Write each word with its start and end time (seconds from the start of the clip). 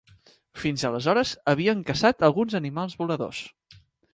Fins 0.61 0.85
aleshores 0.89 1.33
havien 1.53 1.83
caçat 1.91 2.27
alguns 2.31 2.59
animals 2.61 2.97
voladors. 3.03 3.45